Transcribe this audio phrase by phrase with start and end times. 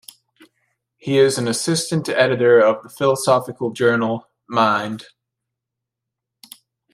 [0.97, 5.05] He is an assistant editor of the philosophical journal "Mind".